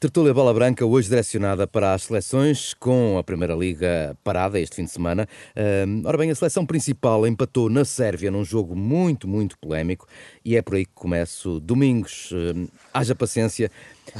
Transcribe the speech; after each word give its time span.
Tertúlia 0.00 0.32
Bola 0.32 0.54
Branca, 0.54 0.86
hoje 0.86 1.08
direcionada 1.08 1.66
para 1.66 1.92
as 1.92 2.04
seleções, 2.04 2.72
com 2.72 3.18
a 3.18 3.24
Primeira 3.24 3.52
Liga 3.52 4.16
parada 4.22 4.60
este 4.60 4.76
fim 4.76 4.84
de 4.84 4.92
semana. 4.92 5.26
ora 6.04 6.16
bem, 6.16 6.30
a 6.30 6.34
seleção 6.36 6.64
principal 6.64 7.26
empatou 7.26 7.68
na 7.68 7.84
Sérvia 7.84 8.30
num 8.30 8.44
jogo 8.44 8.76
muito, 8.76 9.26
muito 9.26 9.58
polémico 9.58 10.06
e 10.44 10.56
é 10.56 10.62
por 10.62 10.76
aí 10.76 10.86
que 10.86 10.92
começo. 10.94 11.58
Domingos, 11.58 12.32
haja 12.94 13.12
paciência, 13.12 13.72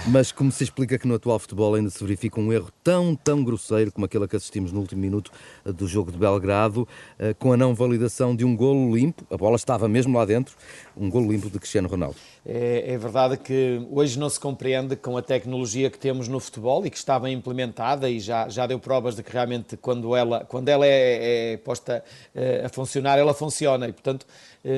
mas 0.06 0.32
como 0.32 0.51
se 0.51 0.64
explica 0.64 0.98
que 0.98 1.06
no 1.06 1.14
atual 1.14 1.38
futebol 1.38 1.75
ainda 1.75 1.91
se 1.91 2.02
verifica 2.02 2.41
um 2.41 2.52
erro 2.52 2.71
tão, 2.82 3.14
tão 3.14 3.43
grosseiro 3.43 3.93
como 3.93 4.07
aquele 4.07 4.27
que 4.27 4.36
assistimos 4.36 4.72
no 4.72 4.80
último 4.80 5.00
minuto 5.00 5.30
eh, 5.64 5.72
do 5.72 5.86
jogo 5.86 6.12
de 6.12 6.18
Belgrado, 6.18 6.86
eh, 7.18 7.34
com 7.34 7.53
a 7.53 7.57
não 7.57 7.75
validação 7.75 8.35
de 8.35 8.45
um 8.45 8.57
golo 8.57 8.95
limpo, 8.95 9.25
a 9.30 9.36
bola 9.36 9.57
estava 9.57 9.89
mesmo 9.89 10.16
lá 10.16 10.25
dentro, 10.25 10.57
um 10.96 11.09
golo 11.11 11.30
limpo 11.30 11.50
de 11.50 11.59
Cristiano 11.59 11.89
Ronaldo. 11.89 12.16
É, 12.45 12.93
é 12.93 12.98
verdade 12.98 13.36
que 13.36 13.86
hoje 13.90 14.18
não 14.18 14.29
se 14.29 14.40
compreende 14.40 14.96
com 14.96 15.16
a 15.16 15.22
tecnologia 15.22 15.91
que 15.91 15.98
temos 15.98 16.29
no 16.29 16.41
futebol 16.41 16.84
e 16.86 16.91
que 16.91 16.98
bem 17.23 17.34
implementada 17.34 18.08
e 18.11 18.21
já, 18.21 18.49
já 18.49 18.66
deu 18.66 18.79
provas 18.79 19.16
de 19.16 19.22
que 19.22 19.32
realmente 19.32 19.77
quando 19.77 20.14
ela, 20.14 20.44
quando 20.44 20.68
ela 20.68 20.86
é, 20.86 21.52
é 21.52 21.57
posta 21.57 22.05
eh, 22.35 22.63
a 22.64 22.68
funcionar, 22.68 23.18
ela 23.18 23.32
funciona 23.32 23.89
e, 23.89 23.93
portanto, 23.93 24.27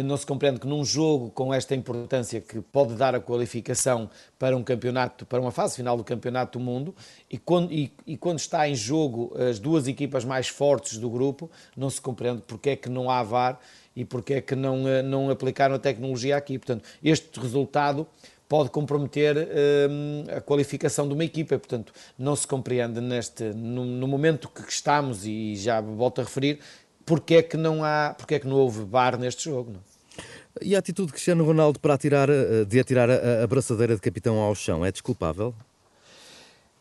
não 0.05 0.17
se 0.17 0.27
compreende 0.27 0.61
que 0.61 0.67
num 0.67 0.85
jogo 0.85 1.31
com 1.31 1.53
esta 1.53 1.75
importância 1.75 2.41
que 2.41 2.61
pode 2.61 2.95
dar 2.95 3.15
a 3.15 3.21
qualificação 3.21 4.11
para 4.39 4.57
um 4.57 4.63
campeonato, 4.63 5.00
para 5.09 5.41
uma 5.41 5.51
fase 5.51 5.77
final 5.77 5.97
do 5.97 6.05
campeonato 6.05 6.59
do 6.59 6.65
mundo 6.65 6.95
e 7.31 7.39
quando, 7.39 7.73
e, 7.73 7.93
e 8.07 8.17
quando 8.17 8.39
está 8.39 8.69
em 8.69 8.75
jogo 8.75 9.35
as 9.37 9.59
duas 9.59 9.89
equipas 9.89 10.25
mais 10.25 10.49
fortes 10.49 10.99
do 10.99 11.09
grupo, 11.09 11.51
não 11.77 11.89
se 11.89 12.01
compreende 12.01 12.43
porque 12.47 12.71
é 12.71 12.77
que 12.77 12.89
não 12.89 13.11
há 13.11 13.23
VAR 13.23 13.59
e 13.95 14.05
porque 14.05 14.35
é 14.35 14.41
que 14.41 14.55
não, 14.55 14.89
eh, 14.89 15.03
não 15.03 15.31
aplicaram 15.31 15.75
a 15.75 15.79
tecnologia 15.79 16.37
aqui. 16.37 16.59
Portanto, 16.59 16.85
este 17.03 17.39
resultado 17.41 18.07
pode 18.49 18.71
comprometer 18.71 19.37
hum, 19.89 20.25
a 20.37 20.41
qualificação 20.41 21.07
de 21.07 21.15
uma 21.15 21.25
equipa. 21.25 21.59
Portanto, 21.59 21.93
não 22.19 22.35
se 22.35 22.47
compreende 22.47 23.01
neste, 23.01 23.45
no, 23.45 23.85
no, 23.85 24.09
momento 24.09 24.49
que 24.49 24.61
estamos, 24.69 25.25
e 25.25 25.55
já 25.55 25.81
volto 25.81 26.21
a 26.21 26.25
referir, 26.25 26.59
porque 27.07 27.37
é 27.37 27.43
que 27.43 27.57
não 27.57 27.85
há, 27.85 28.15
porque 28.17 28.35
é 28.35 28.39
que 28.41 28.47
não 28.47 28.57
houve 28.57 28.85
VAR 28.85 29.19
neste 29.19 29.45
jogo. 29.45 29.73
Não? 29.73 29.81
E 30.61 30.75
a 30.75 30.79
atitude 30.79 31.07
de 31.07 31.13
Cristiano 31.13 31.45
Ronaldo 31.45 31.79
para 31.79 31.95
atirar, 31.95 32.29
eh, 32.29 32.65
de 32.65 32.81
atirar 32.81 33.09
a, 33.09 33.45
a 33.45 33.47
braçadeira 33.47 33.95
de 33.95 34.01
capitão 34.01 34.39
ao 34.39 34.55
chão 34.55 34.85
é 34.85 34.91
desculpável? 34.91 35.55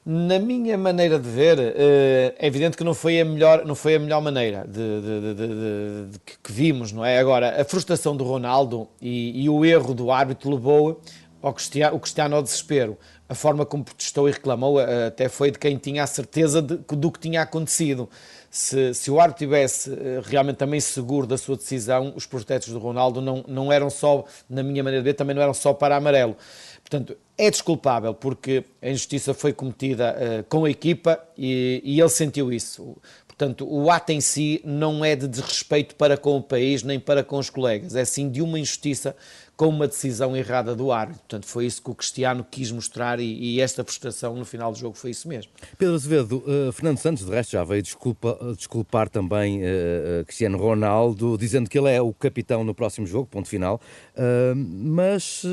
Na 0.06 0.40
minha 0.40 0.78
maneira 0.78 1.20
de 1.20 1.30
ver, 1.30 1.60
eh, 1.60 2.34
é 2.40 2.48
evidente 2.48 2.76
que 2.76 2.84
não 2.84 2.94
foi 2.94 3.20
a 3.20 3.26
melhor, 3.26 3.66
não 3.66 3.76
foi 3.76 3.96
a 3.96 4.00
melhor 4.00 4.22
maneira 4.22 4.66
de, 4.68 5.02
de, 5.02 5.34
de, 5.36 6.12
de 6.12 6.20
que 6.20 6.52
vimos, 6.52 6.92
não 6.92 7.06
é? 7.06 7.20
Agora, 7.20 7.62
a 7.62 7.66
frustração 7.66 8.16
do 8.18 8.24
Ronaldo 8.24 8.88
e, 9.02 9.44
e 9.44 9.50
o 9.50 9.64
erro 9.64 9.94
do 9.94 10.10
árbitro 10.10 10.50
levou 10.50 11.00
ao 11.42 11.54
Cristiano, 11.54 11.96
o 11.96 12.00
Cristiano 12.00 12.36
ao 12.36 12.42
desespero. 12.42 12.98
A 13.28 13.36
forma 13.36 13.66
como 13.66 13.84
protestou 13.84 14.28
e 14.28 14.32
reclamou 14.32 14.82
eh, 14.82 15.08
até 15.08 15.30
foi 15.30 15.52
de 15.52 15.60
quem 15.60 15.78
tinha 15.78 16.04
a 16.04 16.08
certeza 16.08 16.62
do 16.62 17.12
que 17.12 17.20
tinha 17.20 17.44
acontecido 17.44 18.10
se, 18.50 18.94
se 18.94 19.12
o 19.12 19.20
árbitro 19.20 19.46
tivesse 19.46 19.92
eh, 19.92 20.22
realmente 20.24 20.58
também 20.58 20.80
seguro 20.80 21.28
da 21.28 21.38
sua 21.38 21.56
decisão, 21.56 22.14
os 22.16 22.26
protestos 22.26 22.74
do 22.74 22.80
Ronaldo 22.80 23.22
não, 23.22 23.44
não 23.48 23.72
eram 23.72 23.90
só, 23.90 24.26
na 24.50 24.64
minha 24.64 24.84
maneira 24.84 25.04
de 25.04 25.10
ver, 25.10 25.14
também 25.14 25.36
não 25.36 25.42
eram 25.42 25.54
só 25.54 25.74
para 25.74 25.96
amarelo. 25.96 26.36
Portanto, 26.82 27.16
é 27.38 27.52
desculpável 27.52 28.14
porque 28.14 28.64
a 28.82 28.90
injustiça 28.90 29.34
foi 29.34 29.54
cometida 29.54 30.16
uh, 30.16 30.44
com 30.46 30.66
a 30.66 30.70
equipa 30.72 31.20
e, 31.38 31.82
e 31.86 32.00
ele 32.00 32.10
sentiu 32.10 32.52
isso. 32.52 32.98
Portanto, 33.28 33.68
o 33.70 33.90
ato 33.92 34.12
em 34.12 34.20
si 34.20 34.60
não 34.66 35.06
é 35.06 35.16
de 35.16 35.28
desrespeito 35.28 35.96
para 35.96 36.18
com 36.18 36.36
o 36.36 36.44
país 36.44 36.82
nem 36.82 37.00
para 37.00 37.24
com 37.24 37.38
os 37.38 37.50
colegas, 37.50 37.96
é 37.96 38.04
sim 38.04 38.30
de 38.30 38.42
uma 38.42 38.60
injustiça 38.60 39.16
com 39.60 39.68
uma 39.68 39.90
decisão 39.90 40.38
errada 40.38 40.74
do 40.74 40.90
árbitro. 40.90 41.20
Portanto, 41.20 41.46
foi 41.46 41.66
isso 41.66 41.84
que 41.84 41.90
o 41.92 41.94
Cristiano 41.94 42.48
quis 42.50 42.72
mostrar 42.72 43.20
e, 43.20 43.26
e 43.26 43.60
esta 43.60 43.84
frustração 43.84 44.34
no 44.38 44.46
final 44.46 44.72
do 44.72 44.78
jogo 44.78 44.96
foi 44.96 45.12
isso 45.12 45.28
mesmo. 45.28 45.52
Pedro 45.78 45.96
Azevedo, 45.96 46.42
uh, 46.48 46.72
Fernando 46.72 46.98
Santos, 46.98 47.26
de 47.26 47.32
resto, 47.32 47.52
já 47.52 47.64
veio 47.66 47.84
desculpa, 47.84 48.40
desculpar 48.56 49.10
também 49.10 49.60
uh, 49.62 50.24
Cristiano 50.26 50.58
Ronaldo, 50.58 51.38
dizendo 51.38 51.70
que 51.70 51.78
ele 51.78 51.90
é 51.90 52.02
o 52.02 52.14
capitão 52.14 52.64
no 52.64 52.74
próximo 52.74 53.06
jogo, 53.06 53.28
ponto 53.28 53.50
final. 53.50 53.82
Uh, 54.16 54.56
mas 54.56 55.44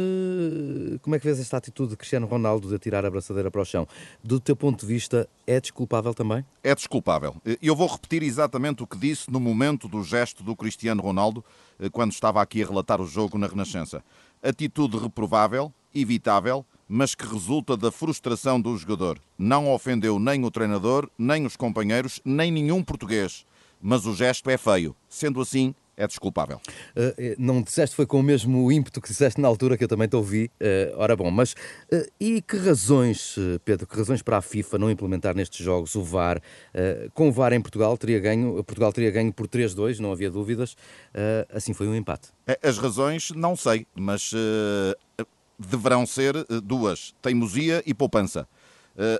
como 1.03 1.17
é 1.17 1.19
que 1.19 1.25
vês 1.25 1.41
esta 1.41 1.57
atitude 1.57 1.91
de 1.91 1.97
Cristiano 1.97 2.29
Ronaldo 2.29 2.69
de 2.69 2.77
atirar 2.77 3.05
a 3.05 3.11
braçadeira 3.11 3.51
para 3.51 3.61
o 3.61 3.65
chão? 3.65 3.89
Do 4.23 4.39
teu 4.39 4.55
ponto 4.55 4.83
de 4.83 4.87
vista, 4.87 5.29
é 5.49 5.61
desculpável 5.61 6.15
também? 6.15 6.45
É 6.63 6.77
desculpável. 6.77 7.35
Eu 7.61 7.75
vou 7.75 7.89
repetir 7.89 8.23
exatamente 8.23 8.85
o 8.85 8.87
que 8.87 8.97
disse 8.97 9.33
no 9.33 9.41
momento 9.41 9.89
do 9.89 10.05
gesto 10.05 10.45
do 10.45 10.55
Cristiano 10.55 11.03
Ronaldo, 11.03 11.45
quando 11.93 12.13
estava 12.13 12.41
aqui 12.41 12.63
a 12.63 12.67
relatar 12.67 13.01
o 13.01 13.07
jogo 13.07 13.37
na 13.37 13.47
Renascença. 13.47 13.96
Atitude 14.43 14.99
reprovável, 14.99 15.73
evitável, 15.95 16.65
mas 16.89 17.15
que 17.15 17.27
resulta 17.27 17.77
da 17.77 17.91
frustração 17.91 18.61
do 18.61 18.77
jogador. 18.77 19.19
Não 19.37 19.73
ofendeu 19.73 20.19
nem 20.19 20.45
o 20.45 20.51
treinador, 20.51 21.11
nem 21.19 21.45
os 21.45 21.57
companheiros, 21.57 22.21
nem 22.25 22.51
nenhum 22.51 22.83
português. 22.83 23.45
Mas 23.81 24.07
o 24.07 24.15
gesto 24.15 24.49
é 24.49 24.57
feio. 24.57 24.95
Sendo 25.09 25.41
assim, 25.41 25.75
é 25.97 26.07
desculpável. 26.07 26.61
Uh, 26.97 27.35
não 27.39 27.63
disseste 27.63 27.97
foi 27.97 28.07
com 28.07 28.21
o 28.21 28.23
mesmo 28.23 28.71
ímpeto 28.71 29.01
que 29.01 29.09
disseste 29.09 29.41
na 29.41 29.49
altura 29.49 29.77
que 29.77 29.85
eu 29.85 29.89
também 29.89 30.07
te 30.07 30.15
ouvi. 30.15 30.51
Uh, 30.61 30.97
ora 30.97 31.17
bom, 31.17 31.31
mas 31.31 31.53
uh, 31.53 32.07
e 32.21 32.43
que 32.43 32.57
razões, 32.57 33.37
Pedro, 33.65 33.87
que 33.87 33.97
razões 33.97 34.23
para 34.23 34.37
a 34.37 34.43
FIFA 34.43 34.79
não 34.79 34.91
implementar 34.91 35.35
nestes 35.35 35.65
jogos 35.65 35.95
o 35.95 36.03
VAR? 36.03 36.41
com 37.15 37.29
o 37.29 37.33
VAR 37.33 37.53
em 37.53 37.61
Portugal 37.61 37.97
teria 37.97 38.19
ganho, 38.19 38.63
Portugal 38.65 38.93
teria 38.93 39.11
ganho 39.11 39.33
por 39.33 39.49
3-2, 39.49 39.99
não 39.99 40.13
havia 40.13 40.31
dúvidas. 40.31 40.77
assim 41.53 41.73
foi 41.73 41.89
um 41.89 41.95
empate. 41.95 42.29
As 42.63 42.79
razões 42.79 43.31
não 43.31 43.57
sei, 43.57 43.87
mas 43.95 44.33
deverão 45.59 46.05
ser 46.05 46.35
duas: 46.63 47.15
teimosia 47.23 47.83
e 47.87 47.95
poupança. 47.95 48.47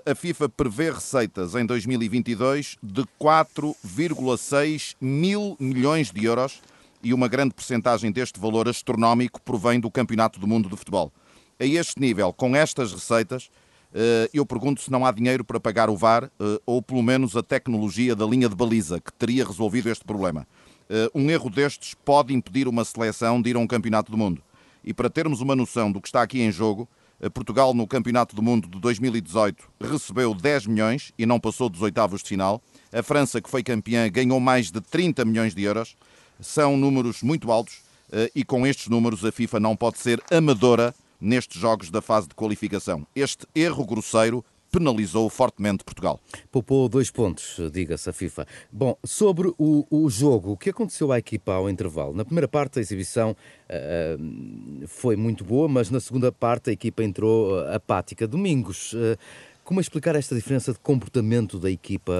A 0.05 0.15
FIFA 0.15 0.49
prevê 0.49 0.89
receitas 0.89 1.53
em 1.53 1.63
2022 1.63 2.77
de 2.81 3.03
4,6 3.21 4.95
mil 4.99 5.55
milhões 5.59 6.11
de 6.11 6.25
euros 6.25 6.59
e 7.03 7.13
uma 7.13 7.27
grande 7.27 7.53
percentagem 7.53 8.11
deste 8.11 8.39
valor 8.39 8.67
astronómico 8.67 9.39
provém 9.39 9.79
do 9.79 9.91
Campeonato 9.91 10.39
do 10.39 10.47
Mundo 10.47 10.67
de 10.67 10.75
Futebol. 10.75 11.13
A 11.59 11.65
este 11.65 11.99
nível, 11.99 12.33
com 12.33 12.55
estas 12.55 12.91
receitas, 12.91 13.51
eh, 13.93 14.29
eu 14.33 14.45
pergunto 14.45 14.81
se 14.81 14.91
não 14.91 15.05
há 15.05 15.11
dinheiro 15.11 15.43
para 15.43 15.59
pagar 15.59 15.89
o 15.89 15.95
VAR 15.95 16.23
eh, 16.25 16.61
ou 16.65 16.81
pelo 16.81 17.03
menos 17.03 17.37
a 17.37 17.43
tecnologia 17.43 18.15
da 18.15 18.25
linha 18.25 18.49
de 18.49 18.55
baliza 18.55 18.99
que 18.99 19.13
teria 19.13 19.45
resolvido 19.45 19.89
este 19.89 20.03
problema. 20.03 20.47
Eh, 20.89 21.09
um 21.13 21.29
erro 21.29 21.49
destes 21.49 21.93
pode 22.05 22.33
impedir 22.33 22.67
uma 22.67 22.83
seleção 22.83 23.41
de 23.41 23.51
ir 23.51 23.55
a 23.55 23.59
um 23.59 23.67
Campeonato 23.67 24.11
do 24.11 24.17
Mundo. 24.17 24.41
E 24.83 24.93
para 24.93 25.09
termos 25.09 25.39
uma 25.39 25.55
noção 25.55 25.91
do 25.91 26.01
que 26.01 26.07
está 26.07 26.21
aqui 26.21 26.41
em 26.41 26.51
jogo, 26.51 26.87
Portugal, 27.33 27.73
no 27.73 27.87
Campeonato 27.87 28.35
do 28.35 28.43
Mundo 28.43 28.67
de 28.67 28.79
2018, 28.79 29.67
recebeu 29.81 30.35
10 30.35 30.67
milhões 30.67 31.11
e 31.17 31.25
não 31.25 31.39
passou 31.39 31.67
dos 31.67 31.81
oitavos 31.81 32.21
de 32.21 32.29
final. 32.29 32.61
A 32.93 33.01
França, 33.01 33.41
que 33.41 33.49
foi 33.49 33.63
campeã, 33.63 34.07
ganhou 34.09 34.39
mais 34.39 34.69
de 34.69 34.79
30 34.79 35.25
milhões 35.25 35.55
de 35.55 35.63
euros. 35.63 35.97
São 36.39 36.77
números 36.77 37.23
muito 37.23 37.51
altos 37.51 37.81
eh, 38.11 38.31
e 38.35 38.43
com 38.43 38.67
estes 38.67 38.87
números 38.87 39.25
a 39.25 39.31
FIFA 39.31 39.59
não 39.59 39.75
pode 39.75 39.97
ser 39.97 40.21
amadora 40.31 40.93
nestes 41.19 41.59
jogos 41.59 41.89
da 41.89 42.01
fase 42.01 42.27
de 42.27 42.35
qualificação. 42.35 43.05
Este 43.15 43.47
erro 43.55 43.83
grosseiro 43.83 44.45
penalizou 44.71 45.29
fortemente 45.29 45.83
Portugal. 45.83 46.19
Poupou 46.51 46.87
dois 46.89 47.09
pontos, 47.09 47.59
diga-se 47.71 48.09
a 48.09 48.13
FIFA. 48.13 48.45
Bom, 48.71 48.97
sobre 49.03 49.51
o, 49.57 49.85
o, 49.89 50.09
jogo, 50.09 50.51
o 50.51 50.57
que 50.57 50.69
aconteceu 50.69 51.11
à 51.11 51.17
equipa 51.17 51.53
ao 51.53 51.69
intervalo? 51.69 52.13
Na 52.13 52.25
primeira 52.25 52.47
parte 52.47 52.79
a 52.79 52.81
exibição 52.81 53.31
uh, 53.31 54.87
foi 54.87 55.15
muito 55.15 55.43
boa, 55.43 55.67
mas 55.67 55.89
na 55.89 55.99
segunda 55.99 56.31
parte 56.31 56.69
a 56.69 56.73
equipa 56.73 57.03
entrou 57.03 57.53
uh, 57.53 57.73
apática. 57.73 58.27
Domingos, 58.27 58.93
uh, 58.93 59.17
como 59.63 59.81
explicar 59.81 60.15
esta 60.15 60.33
diferença 60.33 60.71
de 60.71 60.79
comportamento 60.79 61.59
da 61.59 61.69
equipa 61.69 62.13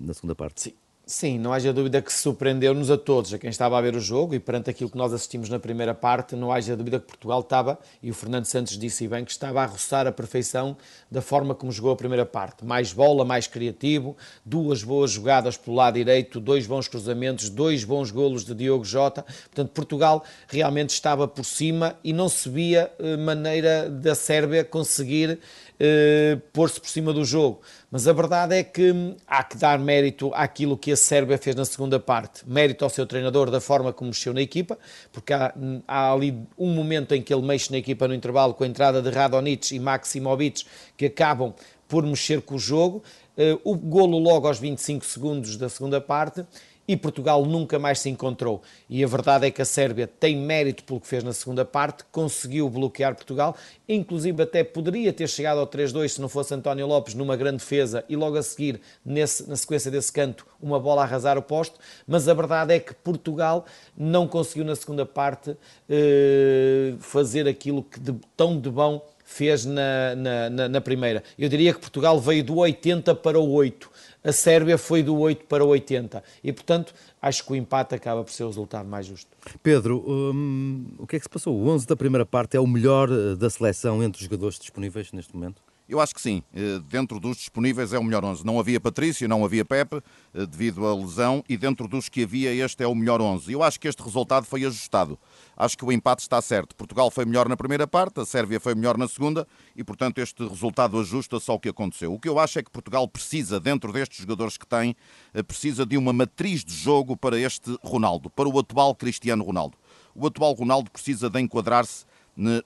na 0.00 0.12
segunda 0.12 0.34
parte? 0.34 0.62
Sim. 0.62 0.72
Sim, 1.04 1.36
não 1.36 1.52
haja 1.52 1.72
dúvida 1.72 2.00
que 2.00 2.12
surpreendeu-nos 2.12 2.88
a 2.88 2.96
todos, 2.96 3.34
a 3.34 3.38
quem 3.38 3.50
estava 3.50 3.76
a 3.76 3.80
ver 3.80 3.96
o 3.96 4.00
jogo, 4.00 4.36
e 4.36 4.38
perante 4.38 4.70
aquilo 4.70 4.88
que 4.88 4.96
nós 4.96 5.12
assistimos 5.12 5.48
na 5.48 5.58
primeira 5.58 5.92
parte, 5.92 6.36
não 6.36 6.52
haja 6.52 6.76
dúvida 6.76 7.00
que 7.00 7.06
Portugal 7.06 7.40
estava, 7.40 7.76
e 8.00 8.08
o 8.08 8.14
Fernando 8.14 8.44
Santos 8.44 8.78
disse 8.78 9.08
bem, 9.08 9.24
que 9.24 9.32
estava 9.32 9.62
a 9.62 9.66
roçar 9.66 10.06
a 10.06 10.12
perfeição 10.12 10.76
da 11.10 11.20
forma 11.20 11.56
como 11.56 11.72
jogou 11.72 11.90
a 11.90 11.96
primeira 11.96 12.24
parte. 12.24 12.64
Mais 12.64 12.92
bola, 12.92 13.24
mais 13.24 13.48
criativo, 13.48 14.16
duas 14.44 14.84
boas 14.84 15.10
jogadas 15.10 15.56
pelo 15.56 15.74
lado 15.74 15.94
direito, 15.94 16.38
dois 16.38 16.68
bons 16.68 16.86
cruzamentos, 16.86 17.50
dois 17.50 17.82
bons 17.82 18.12
golos 18.12 18.44
de 18.44 18.54
Diogo 18.54 18.84
Jota. 18.84 19.22
Portanto, 19.22 19.70
Portugal 19.72 20.24
realmente 20.46 20.90
estava 20.90 21.26
por 21.26 21.44
cima 21.44 21.98
e 22.04 22.12
não 22.12 22.28
se 22.28 22.48
via 22.48 22.92
eh, 23.00 23.16
maneira 23.16 23.90
da 23.90 24.14
Sérvia 24.14 24.64
conseguir 24.64 25.40
eh, 25.80 26.38
pôr-se 26.52 26.80
por 26.80 26.88
cima 26.88 27.12
do 27.12 27.24
jogo. 27.24 27.60
Mas 27.92 28.08
a 28.08 28.12
verdade 28.14 28.56
é 28.56 28.64
que 28.64 29.14
há 29.26 29.44
que 29.44 29.54
dar 29.58 29.78
mérito 29.78 30.32
àquilo 30.34 30.78
que 30.78 30.92
a 30.92 30.96
Sérvia 30.96 31.36
fez 31.36 31.54
na 31.54 31.66
segunda 31.66 32.00
parte. 32.00 32.40
Mérito 32.46 32.84
ao 32.84 32.90
seu 32.90 33.04
treinador 33.04 33.50
da 33.50 33.60
forma 33.60 33.92
como 33.92 34.08
mexeu 34.08 34.32
na 34.32 34.40
equipa, 34.40 34.78
porque 35.12 35.34
há, 35.34 35.52
há 35.86 36.10
ali 36.10 36.34
um 36.56 36.72
momento 36.74 37.14
em 37.14 37.20
que 37.20 37.34
ele 37.34 37.42
mexe 37.42 37.70
na 37.70 37.76
equipa 37.76 38.08
no 38.08 38.14
intervalo 38.14 38.54
com 38.54 38.64
a 38.64 38.66
entrada 38.66 39.02
de 39.02 39.10
Radonic 39.10 39.74
e 39.74 39.78
Maximovic 39.78 40.64
que 40.96 41.04
acabam 41.04 41.52
por 41.86 42.02
mexer 42.06 42.40
com 42.40 42.54
o 42.54 42.58
jogo. 42.58 43.02
Uh, 43.36 43.60
o 43.62 43.76
golo 43.76 44.18
logo 44.18 44.48
aos 44.48 44.58
25 44.58 45.04
segundos 45.04 45.58
da 45.58 45.68
segunda 45.68 46.00
parte 46.00 46.46
e 46.86 46.96
Portugal 46.96 47.44
nunca 47.44 47.78
mais 47.78 48.00
se 48.00 48.08
encontrou. 48.08 48.62
E 48.88 49.02
a 49.02 49.06
verdade 49.06 49.46
é 49.46 49.50
que 49.50 49.62
a 49.62 49.64
Sérvia 49.64 50.06
tem 50.06 50.36
mérito 50.36 50.84
pelo 50.84 51.00
que 51.00 51.06
fez 51.06 51.22
na 51.22 51.32
segunda 51.32 51.64
parte, 51.64 52.04
conseguiu 52.10 52.68
bloquear 52.68 53.14
Portugal, 53.14 53.56
inclusive 53.88 54.42
até 54.42 54.64
poderia 54.64 55.12
ter 55.12 55.28
chegado 55.28 55.58
ao 55.58 55.66
3-2 55.66 56.08
se 56.08 56.20
não 56.20 56.28
fosse 56.28 56.54
António 56.54 56.86
Lopes 56.86 57.14
numa 57.14 57.36
grande 57.36 57.58
defesa 57.58 58.04
e 58.08 58.16
logo 58.16 58.36
a 58.36 58.42
seguir, 58.42 58.80
nesse, 59.04 59.48
na 59.48 59.56
sequência 59.56 59.90
desse 59.90 60.12
canto, 60.12 60.46
uma 60.60 60.78
bola 60.78 61.02
a 61.02 61.04
arrasar 61.04 61.38
o 61.38 61.42
posto, 61.42 61.78
mas 62.06 62.28
a 62.28 62.34
verdade 62.34 62.74
é 62.74 62.80
que 62.80 62.94
Portugal 62.94 63.64
não 63.96 64.26
conseguiu 64.26 64.64
na 64.64 64.76
segunda 64.76 65.06
parte 65.06 65.56
eh, 65.88 66.94
fazer 66.98 67.46
aquilo 67.46 67.82
que 67.82 68.00
de, 68.00 68.14
tão 68.36 68.58
de 68.58 68.70
bom 68.70 69.04
fez 69.32 69.64
na, 69.64 70.14
na, 70.14 70.50
na, 70.50 70.68
na, 70.68 70.80
primeira. 70.80 71.22
Eu 71.38 71.48
diria 71.48 71.72
que 71.72 71.80
Portugal 71.80 72.20
veio 72.20 72.44
do 72.44 72.56
80 72.56 73.14
para 73.16 73.38
o 73.38 73.50
8, 73.50 73.90
a 74.24 74.32
Sérvia 74.32 74.78
foi 74.78 75.02
do 75.02 75.18
8 75.18 75.46
para 75.46 75.64
o 75.64 75.68
80 75.68 76.22
e, 76.44 76.52
portanto, 76.52 76.94
acho 77.20 77.44
que 77.44 77.52
o 77.52 77.56
empate 77.56 77.94
acaba 77.94 78.22
por 78.22 78.32
ser 78.32 78.44
o 78.44 78.48
resultado 78.48 78.88
mais 78.88 79.06
justo. 79.06 79.30
Pedro, 79.62 80.04
hum, 80.06 80.86
o 80.98 81.06
que 81.06 81.16
é 81.16 81.18
que 81.18 81.24
se 81.24 81.30
passou? 81.30 81.56
O 81.56 81.68
11 81.68 81.86
da 81.86 81.96
primeira 81.96 82.26
parte 82.26 82.56
é 82.56 82.60
o 82.60 82.66
melhor 82.66 83.08
eh, 83.10 83.34
da 83.36 83.50
seleção 83.50 84.02
entre 84.02 84.18
os 84.18 84.24
jogadores 84.24 84.58
disponíveis 84.58 85.10
neste 85.12 85.34
momento? 85.34 85.62
Eu 85.88 86.00
acho 86.00 86.14
que 86.14 86.20
sim. 86.20 86.42
Eh, 86.54 86.80
dentro 86.88 87.18
dos 87.18 87.36
disponíveis 87.36 87.92
é 87.92 87.98
o 87.98 88.04
melhor 88.04 88.24
11. 88.24 88.46
Não 88.46 88.58
havia 88.58 88.80
Patrício, 88.80 89.28
não 89.28 89.44
havia 89.44 89.64
Pepe, 89.64 90.00
eh, 90.34 90.46
devido 90.46 90.86
à 90.86 90.94
lesão, 90.94 91.44
e 91.48 91.56
dentro 91.56 91.88
dos 91.88 92.08
que 92.08 92.22
havia, 92.22 92.54
este 92.54 92.82
é 92.82 92.86
o 92.86 92.94
melhor 92.94 93.20
11. 93.20 93.52
Eu 93.52 93.62
acho 93.62 93.78
que 93.78 93.88
este 93.88 94.02
resultado 94.02 94.46
foi 94.46 94.64
ajustado. 94.64 95.18
Acho 95.56 95.76
que 95.76 95.84
o 95.84 95.92
empate 95.92 96.22
está 96.22 96.40
certo. 96.40 96.74
Portugal 96.74 97.10
foi 97.10 97.24
melhor 97.24 97.48
na 97.48 97.56
primeira 97.56 97.86
parte, 97.86 98.20
a 98.20 98.24
Sérvia 98.24 98.58
foi 98.58 98.74
melhor 98.74 98.96
na 98.96 99.06
segunda, 99.06 99.46
e 99.76 99.84
portanto 99.84 100.18
este 100.18 100.46
resultado 100.46 100.98
ajusta-se 100.98 101.50
ao 101.50 101.60
que 101.60 101.68
aconteceu. 101.68 102.12
O 102.12 102.18
que 102.18 102.28
eu 102.28 102.38
acho 102.38 102.58
é 102.58 102.62
que 102.62 102.70
Portugal 102.70 103.06
precisa, 103.06 103.60
dentro 103.60 103.92
destes 103.92 104.18
jogadores 104.20 104.56
que 104.56 104.66
tem, 104.66 104.96
eh, 105.34 105.42
precisa 105.42 105.84
de 105.84 105.96
uma 105.96 106.12
matriz 106.12 106.64
de 106.64 106.74
jogo 106.74 107.16
para 107.16 107.38
este 107.38 107.76
Ronaldo, 107.82 108.30
para 108.30 108.48
o 108.48 108.58
atual 108.58 108.94
Cristiano 108.94 109.44
Ronaldo. 109.44 109.76
O 110.14 110.26
atual 110.26 110.52
Ronaldo 110.54 110.90
precisa 110.90 111.28
de 111.30 111.40
enquadrar-se 111.40 112.04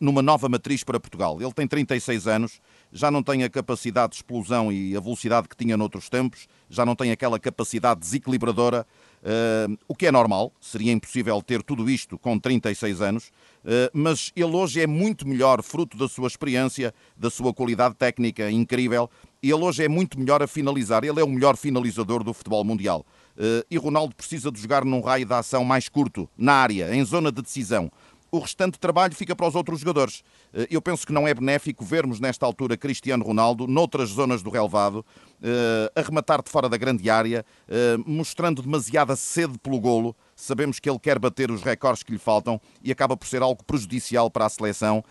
numa 0.00 0.23
nova 0.23 0.49
matriz 0.49 0.85
para 0.85 1.00
Portugal. 1.00 1.41
Ele 1.41 1.53
tem 1.53 1.67
36 1.67 2.27
anos, 2.27 2.61
já 2.93 3.11
não 3.11 3.23
tem 3.23 3.44
a 3.44 3.50
capacidade 3.50 4.11
de 4.11 4.17
explosão 4.17 4.73
e 4.73 4.97
a 4.97 5.00
velocidade 5.00 5.49
que 5.49 5.56
tinha 5.56 5.77
noutros 5.77 6.09
tempos, 6.09 6.49
já 6.69 6.85
não 6.85 6.94
tem 6.94 7.11
aquela 7.11 7.38
capacidade 7.38 8.00
desequilibradora, 8.00 8.87
uh, 9.23 9.79
o 9.87 9.94
que 9.94 10.06
é 10.06 10.12
normal, 10.12 10.53
seria 10.61 10.93
impossível 10.93 11.41
ter 11.43 11.62
tudo 11.62 11.88
isto 11.88 12.19
com 12.19 12.38
36 12.38 13.00
anos, 13.03 13.29
uh, 13.29 13.91
mas 13.93 14.33
ele 14.35 14.55
hoje 14.56 14.81
é 14.81 14.87
muito 14.87 15.27
melhor, 15.27 15.62
fruto 15.62 15.97
da 15.97 16.09
sua 16.09 16.29
experiência, 16.29 16.94
da 17.17 17.31
sua 17.31 17.53
qualidade 17.53 17.94
técnica 17.94 18.50
incrível, 18.50 19.11
ele 19.43 19.55
hoje 19.55 19.85
é 19.85 19.89
muito 19.89 20.19
melhor 20.19 20.43
a 20.43 20.47
finalizar, 20.47 21.05
ele 21.05 21.21
é 21.21 21.25
o 21.25 21.29
melhor 21.29 21.56
finalizador 21.56 22.25
do 22.25 22.32
futebol 22.32 22.65
mundial. 22.65 23.06
Uh, 23.37 23.62
e 23.71 23.77
Ronaldo 23.77 24.15
precisa 24.17 24.50
de 24.50 24.61
jogar 24.61 24.85
num 24.85 25.00
raio 25.00 25.27
de 25.27 25.35
ação 25.35 25.62
mais 25.62 25.89
curto, 25.89 26.29
na 26.37 26.55
área, 26.55 26.94
em 26.94 27.05
zona 27.05 27.31
de 27.31 27.43
decisão 27.43 27.91
o 28.31 28.38
restante 28.38 28.78
trabalho 28.78 29.14
fica 29.14 29.34
para 29.34 29.46
os 29.46 29.55
outros 29.55 29.81
jogadores. 29.81 30.23
Eh, 30.52 30.69
eu 30.70 30.82
penso 30.82 31.06
que 31.06 31.12
não 31.12 31.26
é 31.26 31.34
benéfico 31.34 31.84
vermos 31.84 32.20
nesta 32.20 32.44
altura 32.44 32.76
Cristiano 32.76 33.25
Ronaldo, 33.25 33.67
noutras 33.67 34.11
zonas 34.11 34.43
do 34.43 34.50
relevado, 34.50 35.05
eh, 35.43 35.93
a 35.94 36.00
rematar 36.00 36.43
de 36.43 36.50
fora 36.50 36.69
da 36.69 36.76
grande 36.76 37.08
área, 37.08 37.44
eh, 37.69 37.96
mostrando 38.05 38.62
demasiada 38.62 39.14
sede 39.17 39.58
pelo 39.58 39.81
golo. 39.81 40.14
Sabemos 40.34 40.78
que 40.78 40.90
ele 40.90 40.99
quer 40.99 41.19
bater 41.19 41.50
os 41.50 41.62
recordes 41.62 42.02
que 42.02 42.12
lhe 42.12 42.19
faltam 42.19 42.61
e 42.82 42.93
acaba 42.93 43.17
por 43.17 43.26
ser 43.26 43.43
algo 43.43 43.64
prejudicial 43.64 44.31
para 44.31 44.44
a 44.44 44.50
seleção 44.50 45.02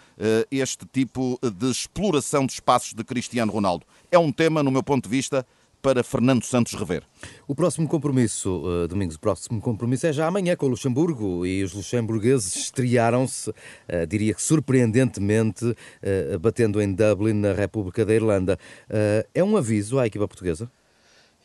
este 0.51 0.85
tipo 0.85 1.39
de 1.41 1.71
exploração 1.71 2.45
de 2.45 2.53
espaços 2.53 2.93
de 2.93 3.03
Cristiano 3.03 3.51
Ronaldo. 3.51 3.87
É 4.11 4.19
um 4.19 4.31
tema, 4.31 4.61
no 4.61 4.69
meu 4.69 4.83
ponto 4.83 5.05
de 5.05 5.09
vista, 5.09 5.43
para 5.85 6.01
Fernando 6.01 6.43
Santos 6.43 6.73
rever. 6.73 7.03
O 7.47 7.53
próximo 7.53 7.87
compromisso, 7.87 8.63
uh, 8.65 8.87
Domingos, 8.87 9.17
o 9.17 9.19
próximo 9.19 9.61
compromisso 9.61 10.07
é 10.07 10.11
já 10.11 10.25
amanhã 10.25 10.55
com 10.55 10.65
o 10.65 10.69
Luxemburgo 10.69 11.45
e 11.45 11.63
os 11.63 11.73
luxemburgueses 11.73 12.55
estrearam-se, 12.55 13.51
uh, 13.51 14.07
diria 14.09 14.33
que 14.33 14.41
surpreendentemente, 14.41 15.63
uh, 15.63 16.39
batendo 16.39 16.81
em 16.81 16.91
Dublin, 16.91 17.33
na 17.33 17.53
República 17.53 18.03
da 18.03 18.15
Irlanda. 18.15 18.57
É 19.31 19.43
um 19.43 19.55
aviso 19.55 19.99
à 19.99 20.07
equipa 20.07 20.27
portuguesa? 20.27 20.71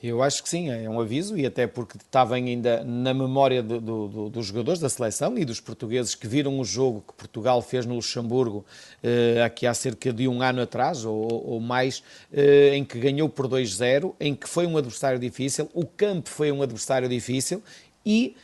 Eu 0.02 0.22
acho 0.22 0.42
que 0.42 0.48
sim, 0.48 0.70
é 0.70 0.88
um 0.88 0.98
aviso 0.98 1.36
e 1.36 1.44
até 1.44 1.66
porque 1.66 1.98
estava 1.98 2.34
ainda 2.34 2.82
na 2.82 3.12
memória 3.12 3.62
do, 3.62 3.78
do, 3.78 4.30
dos 4.30 4.46
jogadores 4.46 4.80
da 4.80 4.88
seleção 4.88 5.36
e 5.36 5.44
dos 5.44 5.60
portugueses 5.60 6.14
que 6.14 6.26
viram 6.26 6.58
o 6.58 6.64
jogo 6.64 7.04
que 7.06 7.12
Portugal 7.12 7.60
fez 7.60 7.84
no 7.84 7.96
Luxemburgo 7.96 8.64
eh, 9.02 9.42
aqui 9.44 9.66
há 9.66 9.74
cerca 9.74 10.10
de 10.10 10.26
um 10.26 10.40
ano 10.40 10.62
atrás 10.62 11.04
ou, 11.04 11.46
ou 11.46 11.60
mais, 11.60 12.02
eh, 12.32 12.74
em 12.74 12.82
que 12.82 12.98
ganhou 12.98 13.28
por 13.28 13.46
2-0, 13.46 14.14
em 14.18 14.34
que 14.34 14.48
foi 14.48 14.66
um 14.66 14.78
adversário 14.78 15.18
difícil, 15.18 15.68
o 15.74 15.84
campo 15.84 16.30
foi 16.30 16.50
um 16.50 16.62
adversário 16.62 17.06
difícil 17.06 17.62
e 18.04 18.34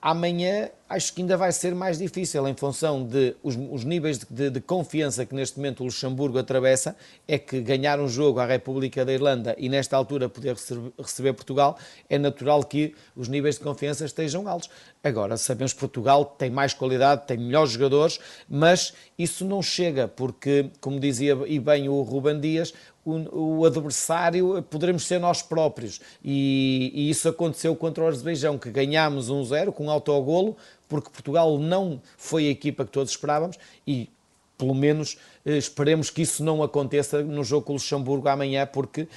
amanhã 0.00 0.68
acho 0.92 1.14
que 1.14 1.22
ainda 1.22 1.36
vai 1.38 1.50
ser 1.52 1.74
mais 1.74 1.98
difícil 1.98 2.46
em 2.46 2.54
função 2.54 3.02
de 3.02 3.34
os, 3.42 3.56
os 3.70 3.82
níveis 3.82 4.18
de, 4.18 4.26
de, 4.28 4.50
de, 4.50 4.60
confiança 4.60 5.24
que 5.24 5.34
neste 5.34 5.56
momento 5.56 5.80
o 5.80 5.84
Luxemburgo 5.84 6.38
atravessa, 6.38 6.94
é 7.26 7.38
que 7.38 7.60
ganhar 7.60 7.98
um 7.98 8.08
jogo 8.08 8.40
à 8.40 8.44
República 8.44 9.04
da 9.04 9.12
Irlanda 9.12 9.54
e 9.58 9.68
nesta 9.68 9.96
altura 9.96 10.28
poder 10.28 10.54
receber, 10.54 10.92
receber 10.98 11.32
Portugal, 11.32 11.78
é 12.10 12.18
natural 12.18 12.62
que 12.62 12.94
os 13.16 13.28
níveis 13.28 13.56
de 13.56 13.62
confiança 13.62 14.04
estejam 14.04 14.46
altos. 14.46 14.68
Agora, 15.02 15.36
sabemos 15.36 15.72
que 15.72 15.80
Portugal 15.80 16.24
tem 16.24 16.50
mais 16.50 16.74
qualidade, 16.74 17.26
tem 17.26 17.38
melhores 17.38 17.72
jogadores, 17.72 18.20
mas 18.48 18.92
isso 19.18 19.44
não 19.44 19.62
chega, 19.62 20.06
porque, 20.06 20.70
como 20.80 21.00
dizia 21.00 21.38
e 21.46 21.58
bem 21.58 21.88
o 21.88 22.02
Ruban 22.02 22.38
Dias, 22.38 22.72
o, 23.04 23.58
o, 23.58 23.66
adversário 23.66 24.62
poderemos 24.62 25.04
ser 25.04 25.18
nós 25.18 25.42
próprios. 25.42 26.00
E, 26.24 26.92
e, 26.94 27.10
isso 27.10 27.28
aconteceu 27.28 27.74
contra 27.74 28.04
o 28.04 28.06
Azerbaijão, 28.06 28.58
que 28.58 28.70
ganhámos 28.70 29.30
1-0 29.30 29.72
com 29.72 29.86
um 29.86 29.90
autogolo, 29.90 30.56
porque 30.92 31.08
Portugal 31.08 31.58
não 31.58 32.02
foi 32.18 32.48
a 32.48 32.50
equipa 32.50 32.84
que 32.84 32.92
todos 32.92 33.10
esperávamos 33.10 33.56
e 33.86 34.10
pelo 34.58 34.74
menos 34.74 35.16
eh, 35.42 35.56
esperemos 35.56 36.10
que 36.10 36.20
isso 36.20 36.44
não 36.44 36.62
aconteça 36.62 37.22
no 37.22 37.42
jogo 37.42 37.64
com 37.64 37.72
o 37.72 37.76
Luxemburgo 37.76 38.28
amanhã, 38.28 38.66
porque 38.66 39.08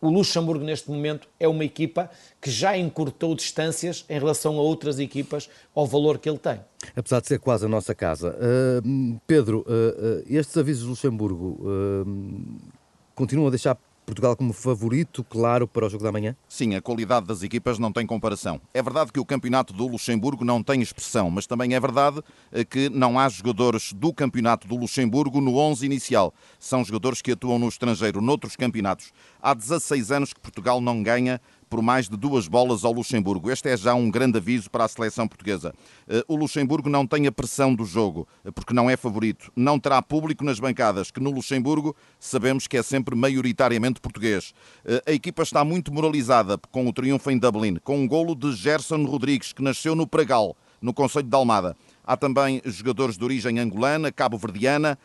o 0.00 0.08
Luxemburgo 0.08 0.64
neste 0.64 0.90
momento 0.90 1.28
é 1.38 1.46
uma 1.46 1.62
equipa 1.62 2.10
que 2.40 2.50
já 2.50 2.74
encurtou 2.74 3.34
distâncias 3.34 4.02
em 4.08 4.18
relação 4.18 4.56
a 4.56 4.62
outras 4.62 4.98
equipas 4.98 5.50
ao 5.74 5.86
valor 5.86 6.18
que 6.18 6.26
ele 6.26 6.38
tem. 6.38 6.58
Apesar 6.96 7.20
de 7.20 7.26
ser 7.26 7.38
quase 7.38 7.66
a 7.66 7.68
nossa 7.68 7.94
casa. 7.94 8.34
Uh, 8.34 9.20
Pedro, 9.26 9.58
uh, 9.68 10.22
uh, 10.22 10.24
estes 10.26 10.56
avisos 10.56 10.84
do 10.84 10.88
Luxemburgo 10.88 11.60
continuam 13.14 13.48
a 13.48 13.50
deixar 13.50 13.76
Portugal 14.10 14.34
como 14.34 14.52
favorito, 14.52 15.22
claro, 15.22 15.68
para 15.68 15.86
o 15.86 15.88
jogo 15.88 16.02
da 16.02 16.10
manhã? 16.10 16.34
Sim, 16.48 16.74
a 16.74 16.82
qualidade 16.82 17.26
das 17.28 17.44
equipas 17.44 17.78
não 17.78 17.92
tem 17.92 18.04
comparação. 18.04 18.60
É 18.74 18.82
verdade 18.82 19.12
que 19.12 19.20
o 19.20 19.24
campeonato 19.24 19.72
do 19.72 19.86
Luxemburgo 19.86 20.44
não 20.44 20.64
tem 20.64 20.82
expressão, 20.82 21.30
mas 21.30 21.46
também 21.46 21.74
é 21.74 21.80
verdade 21.80 22.20
eh, 22.50 22.64
que 22.64 22.88
não 22.88 23.20
há 23.20 23.28
jogadores 23.28 23.92
do 23.92 24.12
campeonato 24.12 24.66
do 24.66 24.74
Luxemburgo 24.74 25.40
no 25.40 25.56
11 25.56 25.86
inicial. 25.86 26.34
São 26.58 26.84
jogadores 26.84 27.22
que 27.22 27.30
atuam 27.30 27.56
no 27.56 27.68
estrangeiro, 27.68 28.20
noutros 28.20 28.56
campeonatos. 28.56 29.12
Há 29.40 29.54
16 29.54 30.10
anos 30.10 30.32
que 30.32 30.40
Portugal 30.40 30.80
não 30.80 31.04
ganha 31.04 31.40
por 31.70 31.80
mais 31.80 32.08
de 32.08 32.16
duas 32.16 32.48
bolas 32.48 32.84
ao 32.84 32.92
Luxemburgo. 32.92 33.48
Este 33.48 33.68
é 33.68 33.76
já 33.76 33.94
um 33.94 34.10
grande 34.10 34.38
aviso 34.38 34.68
para 34.68 34.84
a 34.84 34.88
seleção 34.88 35.28
portuguesa. 35.28 35.72
Eh, 36.08 36.24
o 36.26 36.34
Luxemburgo 36.34 36.90
não 36.90 37.06
tem 37.06 37.28
a 37.28 37.32
pressão 37.32 37.72
do 37.72 37.84
jogo, 37.84 38.26
eh, 38.44 38.50
porque 38.50 38.74
não 38.74 38.90
é 38.90 38.96
favorito. 38.96 39.52
Não 39.54 39.78
terá 39.78 40.02
público 40.02 40.44
nas 40.44 40.58
bancadas, 40.58 41.12
que 41.12 41.20
no 41.20 41.30
Luxemburgo 41.30 41.94
sabemos 42.18 42.66
que 42.66 42.76
é 42.76 42.82
sempre 42.82 43.14
maioritariamente 43.14 44.00
português. 44.00 44.52
Eh, 44.84 45.02
a 45.06 45.12
equipa 45.12 45.44
está 45.44 45.64
muito 45.64 45.94
moralizada 45.94 46.58
com 46.72 46.88
o 46.88 46.92
triunfo 46.92 47.30
em 47.30 47.38
Dublin, 47.38 47.76
com 47.76 48.00
um 48.00 48.08
golo 48.08 48.34
de 48.34 48.52
Gerson 48.52 49.04
Rodrigues, 49.04 49.52
que 49.52 49.62
nasceu 49.62 49.94
no 49.94 50.08
Pragal, 50.08 50.56
no 50.82 50.92
Conselho 50.92 51.28
de 51.28 51.36
Almada. 51.36 51.76
Há 52.04 52.16
também 52.16 52.60
jogadores 52.64 53.16
de 53.16 53.22
origem 53.22 53.60
angolana, 53.60 54.10
cabo-verdiana, 54.10 54.98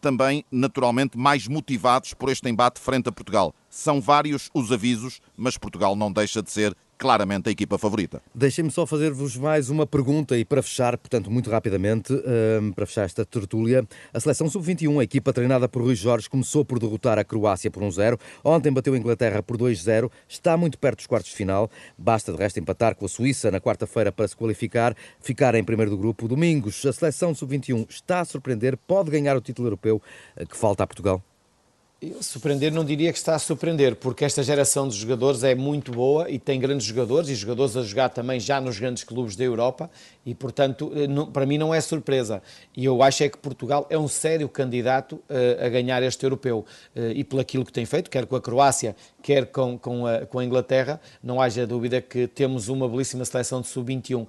também 0.00 0.44
naturalmente 0.50 1.16
mais 1.16 1.48
motivados 1.48 2.14
por 2.14 2.28
este 2.28 2.48
embate 2.48 2.80
frente 2.80 3.08
a 3.08 3.12
Portugal. 3.12 3.54
São 3.68 4.00
vários 4.00 4.50
os 4.54 4.70
avisos, 4.70 5.20
mas 5.36 5.56
Portugal 5.56 5.96
não 5.96 6.12
deixa 6.12 6.42
de 6.42 6.50
ser 6.50 6.76
claramente 6.98 7.48
a 7.48 7.52
equipa 7.52 7.78
favorita. 7.78 8.22
Deixem-me 8.34 8.70
só 8.70 8.86
fazer-vos 8.86 9.36
mais 9.36 9.70
uma 9.70 9.86
pergunta 9.86 10.36
e 10.36 10.44
para 10.44 10.62
fechar, 10.62 10.96
portanto, 10.96 11.30
muito 11.30 11.50
rapidamente, 11.50 12.12
um, 12.12 12.72
para 12.72 12.86
fechar 12.86 13.04
esta 13.04 13.24
tertúlia, 13.24 13.86
a 14.12 14.20
seleção 14.20 14.48
sub-21, 14.48 15.00
a 15.00 15.04
equipa 15.04 15.32
treinada 15.32 15.68
por 15.68 15.82
Rui 15.82 15.94
Jorge, 15.94 16.28
começou 16.28 16.64
por 16.64 16.78
derrotar 16.78 17.18
a 17.18 17.24
Croácia 17.24 17.70
por 17.70 17.82
1-0, 17.82 18.18
ontem 18.44 18.72
bateu 18.72 18.94
a 18.94 18.98
Inglaterra 18.98 19.42
por 19.42 19.56
2-0, 19.56 20.10
está 20.28 20.56
muito 20.56 20.78
perto 20.78 20.98
dos 20.98 21.06
quartos 21.06 21.30
de 21.30 21.36
final, 21.36 21.70
basta 21.96 22.32
de 22.32 22.38
resto 22.38 22.58
empatar 22.58 22.94
com 22.94 23.04
a 23.04 23.08
Suíça 23.08 23.50
na 23.50 23.60
quarta-feira 23.60 24.10
para 24.10 24.26
se 24.26 24.36
qualificar, 24.36 24.96
ficar 25.20 25.54
em 25.54 25.64
primeiro 25.64 25.90
do 25.90 25.98
grupo. 25.98 26.28
Domingos, 26.28 26.84
a 26.86 26.92
seleção 26.92 27.34
sub-21 27.34 27.86
está 27.88 28.20
a 28.20 28.24
surpreender, 28.24 28.76
pode 28.76 29.10
ganhar 29.10 29.36
o 29.36 29.40
título 29.40 29.68
europeu 29.68 30.00
eh, 30.36 30.44
que 30.44 30.56
falta 30.56 30.84
a 30.84 30.86
Portugal? 30.86 31.22
Surpreender 32.20 32.72
não 32.72 32.84
diria 32.84 33.12
que 33.12 33.18
está 33.18 33.34
a 33.34 33.38
surpreender, 33.38 33.96
porque 33.96 34.24
esta 34.24 34.42
geração 34.42 34.88
de 34.88 34.96
jogadores 34.96 35.42
é 35.42 35.54
muito 35.54 35.92
boa 35.92 36.30
e 36.30 36.38
tem 36.38 36.60
grandes 36.60 36.86
jogadores 36.86 37.28
e 37.28 37.34
jogadores 37.34 37.76
a 37.76 37.82
jogar 37.82 38.08
também 38.10 38.38
já 38.38 38.60
nos 38.60 38.78
grandes 38.78 39.04
clubes 39.04 39.36
da 39.36 39.44
Europa 39.44 39.90
e, 40.24 40.34
portanto, 40.34 40.92
eh, 40.94 41.06
não, 41.06 41.26
para 41.30 41.46
mim 41.46 41.56
não 41.56 41.72
é 41.72 41.80
surpresa. 41.80 42.42
E 42.76 42.84
eu 42.84 43.02
acho 43.02 43.22
é 43.22 43.28
que 43.28 43.38
Portugal 43.38 43.86
é 43.88 43.96
um 43.96 44.08
sério 44.08 44.48
candidato 44.48 45.16
uh, 45.30 45.64
a 45.64 45.68
ganhar 45.68 46.02
este 46.02 46.24
europeu 46.24 46.64
uh, 46.94 47.00
e 47.14 47.22
pelo 47.22 47.40
aquilo 47.40 47.64
que 47.64 47.72
tem 47.72 47.86
feito, 47.86 48.10
quer 48.10 48.26
com 48.26 48.36
a 48.36 48.40
Croácia, 48.40 48.96
quer 49.22 49.46
com, 49.46 49.78
com, 49.78 50.06
a, 50.06 50.26
com 50.26 50.38
a 50.38 50.44
Inglaterra, 50.44 51.00
não 51.22 51.40
haja 51.40 51.66
dúvida 51.66 52.00
que 52.00 52.26
temos 52.26 52.68
uma 52.68 52.88
belíssima 52.88 53.24
seleção 53.24 53.60
de 53.60 53.68
sub-21. 53.68 54.22
Uh, 54.22 54.26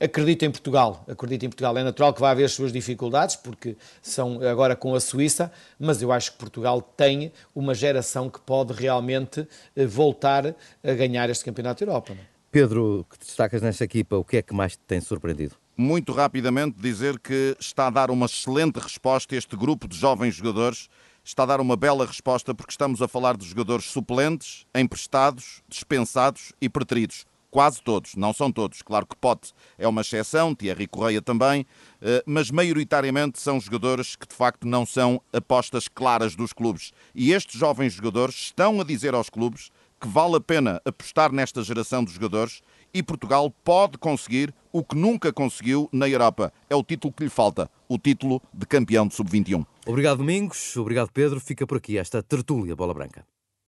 acredito 0.00 0.44
em 0.44 0.50
Portugal, 0.50 1.04
acredito 1.08 1.44
em 1.44 1.48
Portugal. 1.48 1.76
É 1.76 1.82
natural 1.82 2.14
que 2.14 2.20
vai 2.20 2.30
haver 2.30 2.44
as 2.44 2.52
suas 2.52 2.72
dificuldades, 2.72 3.36
porque 3.36 3.76
são 4.00 4.40
agora 4.42 4.76
com 4.76 4.94
a 4.94 5.00
Suíça, 5.00 5.50
mas 5.78 6.00
eu 6.00 6.12
acho 6.12 6.32
que 6.32 6.38
Portugal 6.38 6.55
Portugal 6.56 6.80
tem 6.80 7.30
uma 7.54 7.74
geração 7.74 8.30
que 8.30 8.40
pode 8.40 8.72
realmente 8.72 9.46
eh, 9.74 9.84
voltar 9.84 10.54
a 10.82 10.94
ganhar 10.94 11.28
este 11.28 11.44
Campeonato 11.44 11.84
da 11.84 11.90
Europa. 11.90 12.14
Não? 12.14 12.22
É? 12.22 12.26
Pedro, 12.50 13.06
que 13.10 13.18
destacas 13.18 13.60
nesta 13.60 13.84
equipa, 13.84 14.16
o 14.16 14.24
que 14.24 14.38
é 14.38 14.42
que 14.42 14.54
mais 14.54 14.72
te 14.72 14.82
tem 14.86 14.98
surpreendido? 14.98 15.54
Muito 15.76 16.12
rapidamente 16.12 16.80
dizer 16.80 17.18
que 17.18 17.54
está 17.60 17.88
a 17.88 17.90
dar 17.90 18.10
uma 18.10 18.24
excelente 18.24 18.78
resposta 18.78 19.36
este 19.36 19.54
grupo 19.54 19.86
de 19.86 19.98
jovens 19.98 20.34
jogadores. 20.34 20.88
Está 21.22 21.42
a 21.42 21.46
dar 21.46 21.60
uma 21.60 21.76
bela 21.76 22.06
resposta 22.06 22.54
porque 22.54 22.70
estamos 22.70 23.02
a 23.02 23.08
falar 23.08 23.36
de 23.36 23.46
jogadores 23.46 23.84
suplentes, 23.84 24.64
emprestados, 24.74 25.62
dispensados 25.68 26.54
e 26.58 26.70
preteridos 26.70 27.26
quase 27.56 27.80
todos, 27.80 28.16
não 28.16 28.34
são 28.34 28.52
todos. 28.52 28.82
Claro 28.82 29.06
que 29.06 29.16
Pote 29.16 29.54
é 29.78 29.88
uma 29.88 30.02
exceção, 30.02 30.54
Thierry 30.54 30.86
Correia 30.86 31.22
também, 31.22 31.64
eh, 32.02 32.22
mas 32.26 32.50
maioritariamente 32.50 33.40
são 33.40 33.58
jogadores 33.58 34.14
que 34.14 34.28
de 34.28 34.34
facto 34.34 34.68
não 34.68 34.84
são 34.84 35.22
apostas 35.32 35.88
claras 35.88 36.36
dos 36.36 36.52
clubes. 36.52 36.92
E 37.14 37.32
estes 37.32 37.58
jovens 37.58 37.94
jogadores 37.94 38.34
estão 38.34 38.78
a 38.78 38.84
dizer 38.84 39.14
aos 39.14 39.30
clubes 39.30 39.70
que 39.98 40.06
vale 40.06 40.36
a 40.36 40.40
pena 40.40 40.82
apostar 40.84 41.32
nesta 41.32 41.62
geração 41.62 42.04
de 42.04 42.12
jogadores 42.12 42.60
e 42.92 43.02
Portugal 43.02 43.50
pode 43.64 43.96
conseguir 43.96 44.54
o 44.70 44.84
que 44.84 44.94
nunca 44.94 45.32
conseguiu 45.32 45.88
na 45.90 46.06
Europa. 46.06 46.52
É 46.68 46.76
o 46.76 46.84
título 46.84 47.14
que 47.14 47.24
lhe 47.24 47.30
falta, 47.30 47.70
o 47.88 47.96
título 47.96 48.42
de 48.52 48.66
campeão 48.66 49.08
de 49.08 49.14
sub-21. 49.14 49.64
Obrigado, 49.86 50.18
Domingos. 50.18 50.76
Obrigado, 50.76 51.10
Pedro. 51.10 51.40
Fica 51.40 51.66
por 51.66 51.78
aqui 51.78 51.96
esta 51.96 52.22
tertúlia 52.22 52.76
Bola 52.76 52.92
Branca. 52.92 53.24